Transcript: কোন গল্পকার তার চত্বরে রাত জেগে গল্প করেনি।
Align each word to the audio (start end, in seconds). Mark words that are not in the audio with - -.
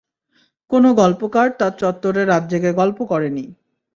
কোন 0.71 0.83
গল্পকার 0.93 1.47
তার 1.59 1.73
চত্বরে 1.77 2.21
রাত 2.25 2.43
জেগে 2.49 2.71
গল্প 2.73 2.99
করেনি। 3.03 3.45